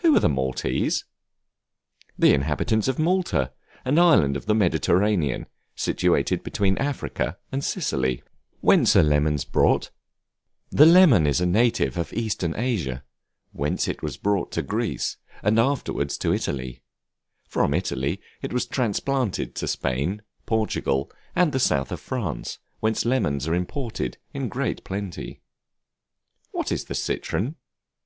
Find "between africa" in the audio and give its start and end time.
6.42-7.38